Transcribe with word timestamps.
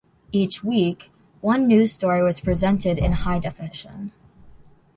Each 0.31 0.63
week, 0.63 1.11
one 1.41 1.67
news 1.67 1.93
story 1.93 2.23
was 2.23 2.39
presented 2.39 2.97
in 2.97 3.11
high-definition. 3.11 4.11